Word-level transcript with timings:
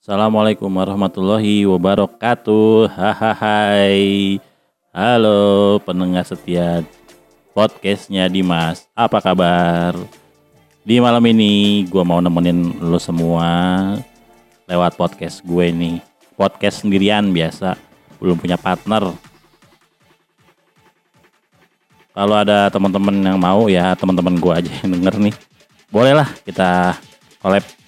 Assalamualaikum 0.00 0.72
warahmatullahi 0.72 1.68
wabarakatuh. 1.68 2.88
Hai. 3.36 4.40
Halo 4.96 5.76
pendengar 5.84 6.24
setia 6.24 6.80
podcastnya 7.52 8.24
Dimas. 8.32 8.88
Apa 8.96 9.20
kabar? 9.20 9.92
Di 10.88 11.04
malam 11.04 11.20
ini 11.28 11.84
gue 11.84 12.00
mau 12.00 12.16
nemenin 12.24 12.80
lo 12.80 12.96
semua 12.96 13.44
lewat 14.64 14.96
podcast 14.96 15.44
gue 15.44 15.68
nih. 15.68 16.00
Podcast 16.32 16.80
sendirian 16.80 17.28
biasa, 17.28 17.76
belum 18.24 18.40
punya 18.40 18.56
partner. 18.56 19.12
Kalau 22.16 22.40
ada 22.40 22.72
teman-teman 22.72 23.20
yang 23.20 23.36
mau 23.36 23.68
ya 23.68 23.92
teman-teman 23.92 24.40
gue 24.40 24.64
aja 24.64 24.72
yang 24.80 24.96
denger 24.96 25.28
nih. 25.28 25.36
Bolehlah 25.92 26.32
kita 26.48 26.96
collab 27.44 27.79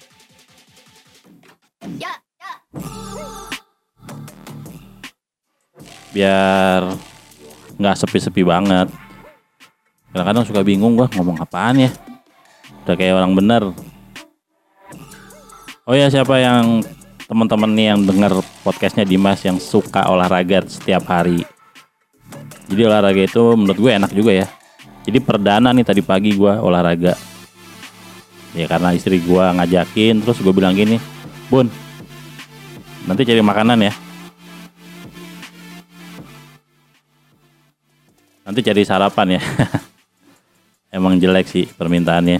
biar 6.13 6.93
nggak 7.81 7.97
sepi-sepi 7.97 8.45
banget. 8.45 8.87
Kadang-kadang 10.13 10.45
suka 10.45 10.61
bingung 10.61 10.93
gua 10.93 11.09
ngomong 11.09 11.41
apaan 11.41 11.89
ya? 11.89 11.91
Udah 12.85 12.95
kayak 12.95 13.17
orang 13.17 13.33
bener. 13.33 13.63
Oh 15.83 15.97
ya 15.97 16.07
siapa 16.07 16.37
yang 16.39 16.85
teman-teman 17.25 17.73
nih 17.73 17.91
yang 17.91 17.99
denger 18.05 18.39
podcastnya 18.61 19.03
Dimas 19.03 19.41
yang 19.41 19.57
suka 19.57 20.05
olahraga 20.07 20.63
setiap 20.69 21.03
hari? 21.09 21.41
Jadi 22.69 22.81
olahraga 22.85 23.25
itu 23.25 23.43
menurut 23.57 23.79
gue 23.81 23.91
enak 23.91 24.11
juga 24.15 24.31
ya. 24.31 24.47
Jadi 25.03 25.19
perdana 25.19 25.75
nih 25.75 25.83
tadi 25.83 25.99
pagi 25.99 26.31
gua 26.37 26.63
olahraga. 26.63 27.17
Ya 28.53 28.69
karena 28.69 28.93
istri 28.93 29.17
gua 29.17 29.49
ngajakin 29.57 30.21
terus 30.21 30.37
gue 30.37 30.53
bilang 30.53 30.77
gini 30.77 31.01
bun 31.53 31.67
nanti 33.05 33.27
cari 33.27 33.45
makanan 33.45 33.77
ya 33.83 33.93
nanti 38.53 38.69
cari 38.69 38.85
sarapan 38.85 39.41
ya. 39.41 39.41
Emang 41.01 41.17
jelek 41.17 41.49
sih 41.49 41.65
permintaannya. 41.65 42.37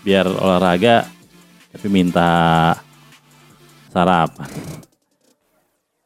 Biar 0.00 0.24
olahraga 0.24 1.04
tapi 1.68 1.92
minta 1.92 2.72
sarapan. 3.92 4.48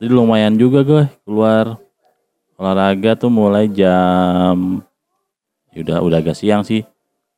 Jadi 0.02 0.10
lumayan 0.10 0.58
juga 0.58 0.82
gue 0.82 1.06
keluar 1.22 1.78
olahraga 2.58 3.14
tuh 3.14 3.30
mulai 3.30 3.70
jam 3.70 4.82
ya 5.70 5.86
udah 5.86 5.98
udah 6.02 6.18
agak 6.18 6.34
siang 6.34 6.66
sih. 6.66 6.82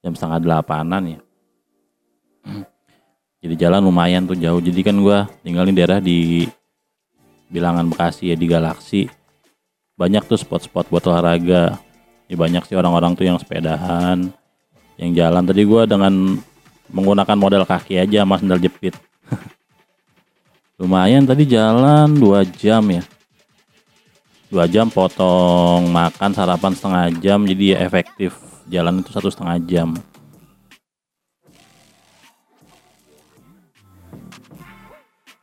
Jam 0.00 0.16
setengah 0.16 0.40
delapanan 0.40 1.04
ya. 1.04 1.20
Jadi 3.44 3.60
jalan 3.60 3.84
lumayan 3.84 4.24
tuh 4.24 4.40
jauh. 4.40 4.64
Jadi 4.64 4.80
kan 4.80 4.96
gue 4.96 5.18
tinggalin 5.44 5.76
daerah 5.76 6.00
di 6.00 6.48
bilangan 7.52 7.84
Bekasi 7.92 8.32
ya 8.32 8.36
di 8.36 8.48
Galaksi 8.48 9.06
banyak 10.02 10.24
tuh 10.26 10.40
spot-spot 10.40 10.88
buat 10.88 11.04
olahraga. 11.06 11.78
Ya 12.26 12.36
banyak 12.40 12.64
sih 12.64 12.74
orang-orang 12.74 13.12
tuh 13.12 13.28
yang 13.28 13.36
sepedahan 13.36 14.32
yang 14.96 15.10
jalan. 15.12 15.44
Tadi 15.44 15.62
gue 15.62 15.82
dengan 15.84 16.42
menggunakan 16.90 17.36
model 17.38 17.62
kaki 17.68 18.00
aja 18.00 18.24
sama 18.24 18.40
sandal 18.40 18.58
jepit. 18.58 18.96
Lumayan 20.80 21.28
tadi 21.28 21.46
jalan 21.46 22.18
dua 22.18 22.42
jam 22.42 22.82
ya. 22.88 23.04
Dua 24.50 24.66
jam 24.68 24.90
potong 24.90 25.88
makan 25.88 26.34
sarapan 26.34 26.72
setengah 26.74 27.04
jam 27.20 27.38
jadi 27.44 27.76
ya 27.76 27.78
efektif. 27.84 28.36
Jalan 28.66 29.04
itu 29.04 29.12
satu 29.12 29.28
setengah 29.28 29.60
jam. 29.68 29.88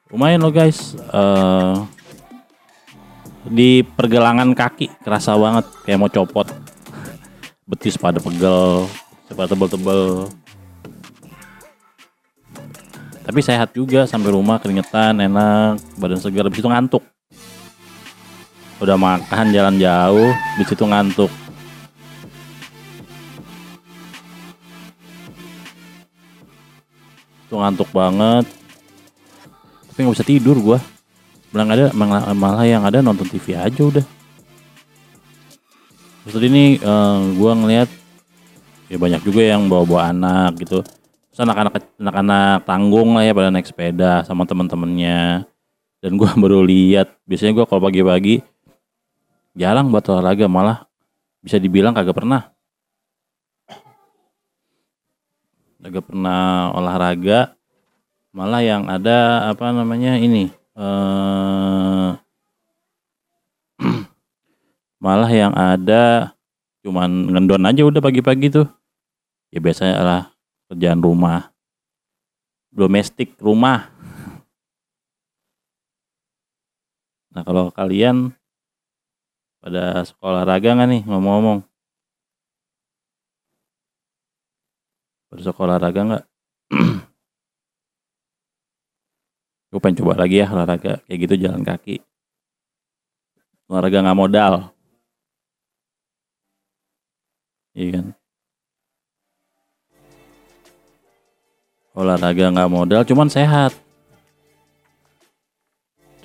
Lumayan 0.10 0.42
loh 0.42 0.50
guys. 0.50 0.98
Uh, 1.14 1.86
di 3.48 3.86
pergelangan 3.86 4.52
kaki 4.52 4.92
kerasa 5.06 5.38
banget. 5.40 5.66
Kayak 5.88 6.00
mau 6.00 6.12
copot. 6.12 6.48
Betis 7.64 7.96
pada 7.96 8.18
pegel 8.20 8.90
pada 9.40 9.56
tebel-tebel. 9.56 10.28
Tapi 13.24 13.40
sehat 13.46 13.78
juga 13.78 14.10
sampai 14.10 14.34
rumah 14.34 14.58
keringetan 14.58 15.22
enak 15.22 15.78
badan 16.02 16.18
segar 16.18 16.50
habis 16.50 16.60
itu 16.60 16.68
ngantuk. 16.68 17.06
Udah 18.82 18.98
makan 18.98 19.54
jalan 19.54 19.78
jauh 19.78 20.34
di 20.58 20.64
situ 20.66 20.84
ngantuk. 20.84 21.30
Itu 27.46 27.56
ngantuk 27.62 27.88
banget. 27.94 28.50
Tapi 29.94 29.98
nggak 30.02 30.16
bisa 30.18 30.26
tidur 30.26 30.58
gua 30.58 30.82
malah 31.50 31.74
ada 31.74 31.86
malah, 32.38 32.66
yang 32.66 32.86
ada 32.86 33.02
nonton 33.02 33.26
TV 33.26 33.58
aja 33.58 33.82
udah. 33.82 34.06
Terus 36.30 36.44
ini 36.46 36.78
uh, 36.86 37.34
gua 37.34 37.58
ngeliat 37.58 37.90
ya 38.90 38.98
banyak 39.02 39.22
juga 39.26 39.42
yang 39.42 39.66
bawa-bawa 39.66 40.14
anak 40.14 40.62
gitu. 40.62 40.86
Terus 41.34 41.40
anak-anak 41.42 41.82
anak-anak 41.98 42.58
tanggung 42.70 43.18
lah 43.18 43.26
ya 43.26 43.34
pada 43.34 43.50
naik 43.50 43.66
sepeda 43.66 44.22
sama 44.30 44.46
teman-temannya 44.46 45.50
dan 46.06 46.12
gua 46.14 46.30
baru 46.42 46.62
lihat 46.62 47.18
biasanya 47.26 47.58
gua 47.58 47.66
kalau 47.66 47.82
pagi-pagi 47.90 48.46
jarang 49.58 49.90
buat 49.90 50.06
olahraga 50.06 50.46
malah 50.46 50.86
bisa 51.42 51.58
dibilang 51.58 51.98
kagak 51.98 52.14
pernah. 52.14 52.54
Kagak 55.82 56.06
pernah 56.06 56.70
olahraga 56.78 57.58
malah 58.30 58.62
yang 58.62 58.86
ada 58.86 59.50
apa 59.50 59.74
namanya 59.74 60.14
ini 60.22 60.59
eh, 60.80 62.10
malah 65.04 65.32
yang 65.32 65.52
ada 65.52 66.32
cuman 66.80 67.36
ngendon 67.36 67.68
aja 67.68 67.84
udah 67.84 68.00
pagi-pagi 68.00 68.48
tuh. 68.48 68.68
Ya 69.52 69.60
biasanya 69.60 69.96
lah 70.00 70.24
kerjaan 70.72 71.04
rumah 71.04 71.52
domestik 72.74 73.34
rumah. 73.42 73.90
Nah 77.34 77.42
kalau 77.46 77.70
kalian 77.74 78.34
pada 79.60 80.02
sekolah 80.06 80.48
raga 80.48 80.78
nggak 80.78 80.90
nih 80.90 81.02
ngomong-ngomong? 81.06 81.60
Pada 85.30 85.42
sekolah 85.46 85.78
raga 85.78 86.02
nggak 86.02 86.26
gue 89.70 89.78
pengen 89.78 90.02
coba 90.02 90.26
lagi 90.26 90.42
ya 90.42 90.50
olahraga 90.50 90.98
kayak 91.06 91.20
gitu 91.30 91.34
jalan 91.46 91.62
kaki. 91.62 92.02
Olahraga 93.70 94.02
nggak 94.02 94.18
modal. 94.18 94.54
Iya 97.78 97.90
kan? 98.02 98.06
Olahraga 101.94 102.46
nggak 102.50 102.72
modal 102.74 103.02
cuman 103.06 103.30
sehat. 103.30 103.78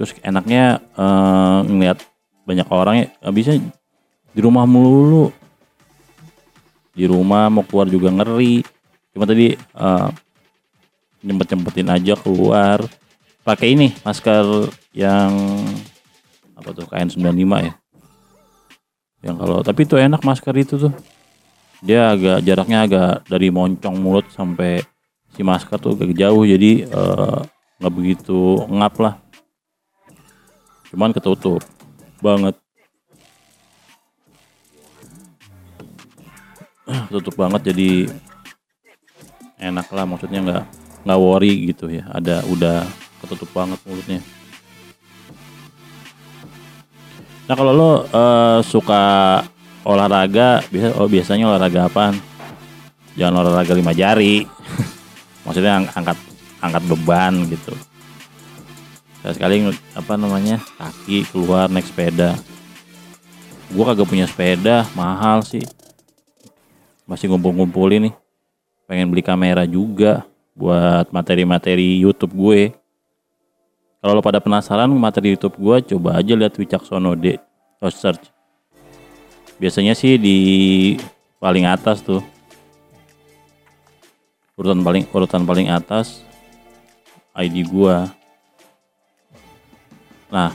Terus 0.01 0.17
enaknya 0.25 0.81
uh, 0.97 1.61
ngeliat 1.69 2.01
banyak 2.49 2.69
orang 2.73 2.97
ya 3.05 3.09
bisa 3.29 3.61
di 4.33 4.41
rumah 4.41 4.65
melulu. 4.65 5.29
Di 6.97 7.05
rumah 7.05 7.53
mau 7.53 7.61
keluar 7.61 7.93
juga 7.93 8.09
ngeri. 8.09 8.65
Cuma 9.13 9.29
tadi 9.29 9.53
uh, 9.77 10.09
nyempet 11.21 11.53
nyempetin 11.53 11.93
aja 11.93 12.17
keluar 12.17 12.81
pakai 13.45 13.77
ini 13.77 13.93
masker 14.01 14.73
yang 14.97 15.31
apa 16.57 16.73
tuh 16.73 16.89
KN95 16.89 17.53
ya? 17.61 17.75
Yang 19.21 19.37
kalau 19.37 19.59
tapi 19.61 19.81
itu 19.85 19.95
enak 20.01 20.25
masker 20.25 20.57
itu 20.57 20.81
tuh. 20.81 20.95
Dia 21.85 22.17
agak 22.17 22.41
jaraknya 22.41 22.89
agak 22.89 23.29
dari 23.29 23.53
moncong 23.53 24.01
mulut 24.01 24.25
sampai 24.33 24.81
si 25.37 25.45
masker 25.45 25.77
tuh 25.77 25.93
agak 25.93 26.17
jauh 26.17 26.49
jadi 26.49 26.89
nggak 27.77 27.93
uh, 27.93 27.97
begitu 28.01 28.65
ngap 28.73 28.97
lah. 28.97 29.15
Cuman 30.89 31.13
ketutup 31.13 31.61
banget. 32.25 32.57
Tutup 37.13 37.37
banget 37.37 37.73
jadi 37.73 38.09
enak 39.61 39.89
lah 39.93 40.05
maksudnya 40.09 40.41
nggak 40.41 40.65
nggak 41.05 41.21
worry 41.21 41.69
gitu 41.69 41.93
ya. 41.93 42.09
Ada 42.09 42.45
udah 42.49 43.04
ketutup 43.25 43.51
banget 43.51 43.81
mulutnya. 43.89 44.21
Nah 47.45 47.55
kalau 47.57 47.73
lo 47.77 47.91
uh, 48.09 48.61
suka 48.65 49.03
olahraga 49.85 50.65
biasa 50.73 50.97
oh 50.97 51.09
biasanya 51.09 51.45
olahraga 51.49 51.89
apaan? 51.89 52.17
Jangan 53.17 53.45
olahraga 53.45 53.77
lima 53.77 53.93
jari. 53.93 54.45
Maksudnya 55.45 55.83
ang 55.83 55.87
angkat 55.93 56.19
angkat 56.65 56.83
beban 56.89 57.35
gitu. 57.53 57.73
Sekali 59.25 59.73
apa 59.97 60.21
namanya 60.21 60.61
kaki 60.77 61.25
keluar 61.29 61.69
naik 61.69 61.89
sepeda. 61.89 62.37
Gua 63.73 63.93
kagak 63.93 64.09
punya 64.09 64.29
sepeda 64.29 64.85
mahal 64.93 65.41
sih. 65.45 65.65
Masih 67.05 67.29
ngumpul-ngumpulin 67.29 68.09
nih. 68.09 68.15
Pengen 68.85 69.09
beli 69.09 69.25
kamera 69.25 69.65
juga 69.65 70.25
buat 70.57 71.11
materi-materi 71.11 72.01
YouTube 72.01 72.33
gue. 72.33 72.73
Kalau 74.05 74.21
lo 74.21 74.21
pada 74.21 74.37
penasaran 74.37 74.93
materi 74.93 75.33
YouTube 75.33 75.57
gue, 75.57 75.97
coba 75.97 76.21
aja 76.21 76.37
lihat 76.37 76.53
Wicaksono 76.61 77.17
D. 77.17 77.41
Lo 77.81 77.89
search. 77.89 78.29
Biasanya 79.57 79.97
sih 79.97 80.21
di 80.21 80.37
paling 81.41 81.65
atas 81.65 82.05
tuh. 82.05 82.21
Urutan 84.61 84.85
paling 84.85 85.09
urutan 85.09 85.49
paling 85.49 85.73
atas 85.73 86.21
ID 87.33 87.65
gua. 87.65 88.13
Nah, 90.29 90.53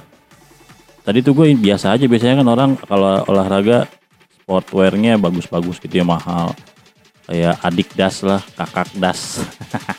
tadi 1.02 1.26
tuh 1.26 1.34
gue 1.34 1.50
biasa 1.58 1.98
aja 1.98 2.06
biasanya 2.06 2.46
kan 2.46 2.48
orang 2.54 2.72
kalau 2.86 3.26
olahraga 3.34 3.90
sportwearnya 4.46 5.18
bagus-bagus 5.18 5.82
gitu 5.82 5.98
ya 5.98 6.06
mahal 6.06 6.54
kayak 7.26 7.58
adik 7.66 7.90
das 7.98 8.22
lah 8.22 8.46
kakak 8.54 8.94
das 8.94 9.42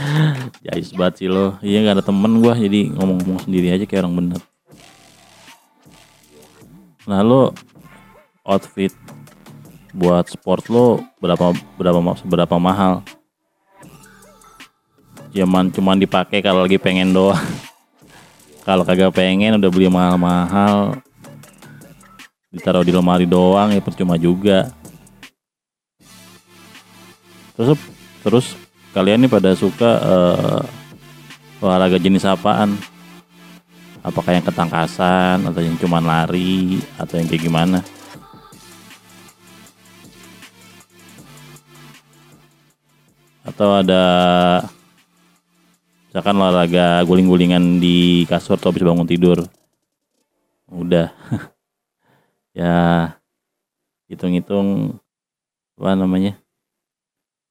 jais 0.66 0.90
banget 0.94 1.14
sih 1.24 1.28
lo. 1.28 1.56
Iya 1.60 1.84
gak 1.84 2.00
ada 2.00 2.04
temen 2.04 2.40
gue 2.40 2.52
jadi 2.56 2.80
ngomong-ngomong 2.96 3.40
sendiri 3.44 3.68
aja 3.72 3.84
kayak 3.84 4.06
orang 4.06 4.16
bener. 4.16 4.40
Nah 7.08 7.20
lo 7.24 7.52
outfit 8.44 8.92
buat 9.90 10.30
sport 10.30 10.70
lo 10.70 11.02
berapa 11.18 11.52
berapa 11.74 12.00
berapa 12.24 12.56
mahal? 12.56 13.02
Zaman 15.30 15.70
cuman 15.70 15.96
dipakai 15.98 16.42
kalau 16.42 16.66
lagi 16.66 16.78
pengen 16.78 17.14
doang. 17.14 17.38
Kalau 18.60 18.84
kagak 18.84 19.16
pengen 19.16 19.56
udah 19.56 19.70
beli 19.72 19.88
mahal-mahal. 19.88 21.00
Ditaruh 22.52 22.84
di 22.84 22.92
lemari 22.92 23.24
doang 23.24 23.72
ya 23.72 23.80
percuma 23.80 24.20
juga. 24.20 24.68
Terus 27.56 27.78
terus 28.20 28.46
kalian 28.90 29.22
nih 29.22 29.30
pada 29.30 29.54
suka 29.54 29.90
uh, 30.02 30.62
olahraga 31.62 31.98
jenis 32.00 32.26
apaan? 32.26 32.74
Apakah 34.00 34.32
yang 34.32 34.46
ketangkasan 34.46 35.44
atau 35.44 35.60
yang 35.60 35.76
cuman 35.76 36.00
lari 36.00 36.80
atau 36.96 37.20
yang 37.20 37.28
kayak 37.28 37.44
gimana? 37.44 37.84
Atau 43.44 43.76
ada 43.76 44.04
misalkan 46.08 46.40
olahraga 46.40 47.04
guling-gulingan 47.04 47.76
di 47.76 48.24
kasur 48.24 48.56
atau 48.56 48.72
habis 48.72 48.82
bangun 48.82 49.06
tidur? 49.06 49.44
Udah. 50.70 51.12
Ya 52.50 53.14
hitung-hitung 54.10 54.98
apa 55.78 55.94
namanya 55.94 56.39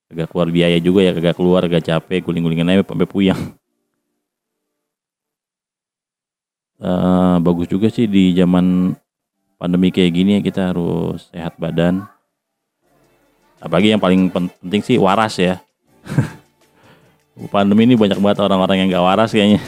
agak 0.09 0.27
keluar 0.33 0.49
biaya 0.49 0.77
juga 0.81 1.05
ya 1.05 1.13
agak 1.13 1.37
keluar 1.37 1.61
agak 1.65 1.85
capek 1.85 2.25
guling-gulingan 2.25 2.69
aja 2.69 2.81
sampai 2.81 3.05
puyang 3.05 3.41
uh, 6.81 7.37
bagus 7.39 7.69
juga 7.69 7.87
sih 7.93 8.09
di 8.09 8.33
zaman 8.33 8.97
pandemi 9.61 9.93
kayak 9.93 10.11
gini 10.11 10.31
ya 10.37 10.41
kita 10.41 10.73
harus 10.73 11.29
sehat 11.29 11.55
badan 11.61 12.03
apalagi 13.61 13.93
yang 13.93 14.01
paling 14.01 14.33
penting 14.33 14.81
sih 14.81 14.97
waras 14.97 15.37
ya 15.37 15.61
pandemi 17.47 17.87
ini 17.87 17.95
banyak 17.95 18.19
banget 18.19 18.43
orang-orang 18.43 18.83
yang 18.83 18.87
gak 18.91 19.05
waras 19.07 19.31
kayaknya. 19.31 19.63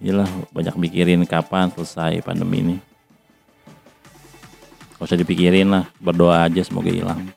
Gila, 0.00 0.24
banyak 0.56 0.74
mikirin 0.80 1.20
kapan 1.28 1.68
selesai 1.68 2.24
pandemi 2.24 2.64
ini. 2.64 2.76
Gak 4.96 5.04
usah 5.04 5.20
dipikirin 5.20 5.68
lah, 5.68 5.84
berdoa 6.00 6.48
aja 6.48 6.64
semoga 6.64 6.88
hilang. 6.88 7.28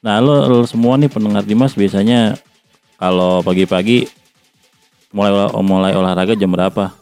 Nah 0.00 0.16
lo, 0.16 0.48
lo 0.48 0.58
semua 0.64 0.96
nih 0.96 1.12
pendengar 1.12 1.44
Dimas 1.44 1.76
biasanya 1.76 2.40
kalau 2.96 3.44
pagi-pagi 3.44 4.08
mulai 5.12 5.32
mulai 5.60 5.92
olahraga 5.92 6.32
jam 6.32 6.48
berapa? 6.48 6.96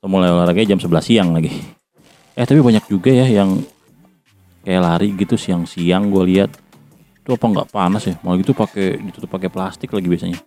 Mulai 0.00 0.32
olahraga 0.32 0.64
jam 0.64 0.80
11 0.80 0.88
siang 1.04 1.28
lagi. 1.36 1.52
Eh 2.32 2.48
tapi 2.48 2.64
banyak 2.64 2.88
juga 2.88 3.12
ya 3.12 3.28
yang 3.28 3.60
kayak 4.64 4.80
lari 4.80 5.08
gitu 5.12 5.36
siang-siang 5.36 6.08
gue 6.08 6.24
lihat. 6.32 6.50
Itu 7.20 7.36
apa 7.36 7.44
nggak 7.44 7.68
panas 7.68 8.08
ya? 8.08 8.16
Malah 8.24 8.40
gitu 8.40 8.56
pakai 8.56 8.96
ditutup 8.98 9.28
pakai 9.28 9.52
plastik 9.52 9.92
lagi 9.92 10.08
biasanya. 10.08 10.40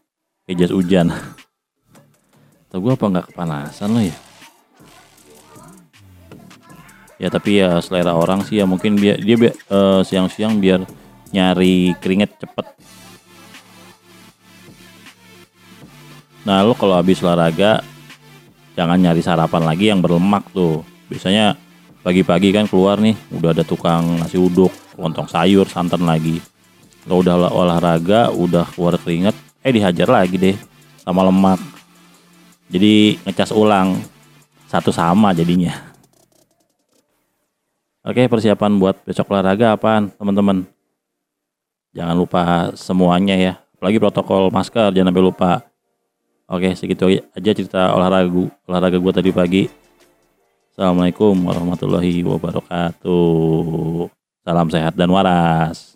Kayak 0.49 0.57
jas 0.65 0.73
hujan. 0.73 1.07
Atau 2.67 2.81
gue 2.81 2.91
apa 2.97 3.05
nggak 3.05 3.25
kepanasan 3.29 3.89
lo 3.93 4.01
ya? 4.01 4.17
Ya 7.15 7.29
tapi 7.31 7.61
ya 7.61 7.77
selera 7.79 8.17
orang 8.17 8.41
sih 8.41 8.57
ya. 8.57 8.65
Mungkin 8.65 8.97
dia 8.97 9.15
dia 9.21 9.53
uh, 9.69 10.01
siang-siang 10.01 10.57
biar 10.57 10.83
nyari 11.35 11.91
keringet 11.99 12.31
cepet. 12.39 12.63
Nah 16.47 16.63
lo 16.63 16.71
kalau 16.77 16.95
habis 16.95 17.19
olahraga 17.19 17.83
jangan 18.79 18.95
nyari 18.95 19.19
sarapan 19.19 19.67
lagi 19.67 19.91
yang 19.91 19.99
berlemak 19.99 20.47
tuh. 20.55 20.87
Biasanya 21.11 21.59
pagi-pagi 22.05 22.55
kan 22.55 22.71
keluar 22.71 23.03
nih 23.03 23.19
udah 23.35 23.51
ada 23.51 23.67
tukang 23.67 24.21
nasi 24.21 24.39
uduk 24.39 24.71
lontong 24.95 25.27
sayur 25.27 25.67
santan 25.67 26.07
lagi. 26.07 26.39
Kalau 27.03 27.19
udah 27.19 27.51
olahraga 27.51 28.31
udah 28.31 28.63
keluar 28.71 28.95
keringet 28.95 29.35
eh 29.59 29.73
dihajar 29.75 30.07
lagi 30.07 30.39
deh 30.39 30.55
sama 31.03 31.27
lemak. 31.27 31.59
Jadi 32.71 33.19
ngecas 33.27 33.51
ulang. 33.51 33.99
Satu 34.65 34.89
sama 34.89 35.29
jadinya. 35.31 35.71
Oke 38.05 38.25
persiapan 38.25 38.77
buat 38.77 39.01
besok 39.05 39.33
olahraga 39.33 39.77
apaan 39.77 40.13
teman-teman 40.13 40.65
jangan 41.95 42.15
lupa 42.19 42.75
semuanya 42.75 43.33
ya. 43.39 43.53
Apalagi 43.79 43.97
protokol 43.97 44.51
masker 44.51 44.91
jangan 44.91 45.15
sampai 45.15 45.23
lupa. 45.23 45.51
Oke 46.45 46.75
segitu 46.77 47.09
aja 47.09 47.51
cerita 47.55 47.95
olahraga 47.95 48.29
olahraga 48.67 48.97
gue 48.99 49.13
tadi 49.15 49.31
pagi. 49.31 49.63
Assalamualaikum 50.75 51.33
warahmatullahi 51.39 52.21
wabarakatuh. 52.27 54.11
Salam 54.45 54.67
sehat 54.69 54.93
dan 54.93 55.09
waras 55.09 55.94